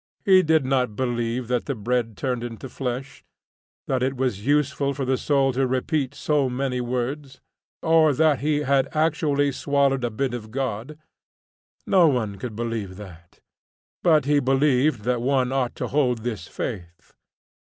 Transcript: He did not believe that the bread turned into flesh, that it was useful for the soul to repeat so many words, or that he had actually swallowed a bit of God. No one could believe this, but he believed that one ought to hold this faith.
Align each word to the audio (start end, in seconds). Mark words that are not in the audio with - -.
He 0.25 0.41
did 0.41 0.65
not 0.65 0.95
believe 0.95 1.47
that 1.47 1.65
the 1.67 1.75
bread 1.75 2.17
turned 2.17 2.43
into 2.43 2.67
flesh, 2.67 3.23
that 3.85 4.01
it 4.01 4.17
was 4.17 4.43
useful 4.47 4.95
for 4.95 5.05
the 5.05 5.15
soul 5.15 5.53
to 5.53 5.67
repeat 5.67 6.15
so 6.15 6.49
many 6.49 6.81
words, 6.81 7.39
or 7.83 8.11
that 8.11 8.39
he 8.39 8.61
had 8.61 8.87
actually 8.95 9.51
swallowed 9.51 10.03
a 10.03 10.09
bit 10.09 10.33
of 10.33 10.49
God. 10.49 10.97
No 11.85 12.07
one 12.07 12.37
could 12.39 12.55
believe 12.55 12.95
this, 12.97 13.41
but 14.01 14.25
he 14.25 14.39
believed 14.39 15.01
that 15.03 15.21
one 15.21 15.51
ought 15.51 15.75
to 15.75 15.89
hold 15.89 16.23
this 16.23 16.47
faith. 16.47 17.13